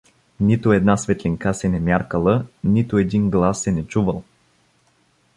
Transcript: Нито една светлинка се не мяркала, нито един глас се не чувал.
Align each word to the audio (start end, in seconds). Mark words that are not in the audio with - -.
Нито 0.39 0.73
една 0.73 0.97
светлинка 0.97 1.53
се 1.59 1.69
не 1.69 1.79
мяркала, 1.79 2.45
нито 2.63 2.97
един 2.97 3.29
глас 3.29 3.61
се 3.63 3.71
не 3.71 3.87
чувал. 3.87 4.23